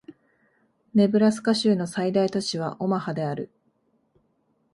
[0.95, 3.51] ネブラスカ州の最大都市はオマハである